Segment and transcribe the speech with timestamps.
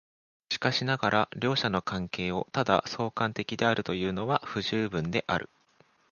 [0.51, 5.47] しかしながら両者の関係をただ相関的であるというのは不十分である。